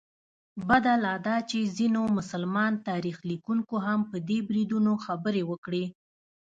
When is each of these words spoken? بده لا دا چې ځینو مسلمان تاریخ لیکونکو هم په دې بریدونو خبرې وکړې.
بده 0.67 0.93
لا 1.03 1.13
دا 1.27 1.37
چې 1.49 1.59
ځینو 1.77 2.01
مسلمان 2.17 2.73
تاریخ 2.87 3.17
لیکونکو 3.29 3.75
هم 3.85 3.99
په 4.09 4.17
دې 4.27 4.39
بریدونو 4.47 4.91
خبرې 5.05 5.43
وکړې. 5.51 5.85